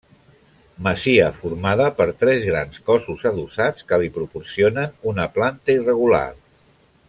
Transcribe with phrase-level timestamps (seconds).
[0.85, 6.27] Masia formada per tres grans cossos adossats que li proporcionen una planta irregular.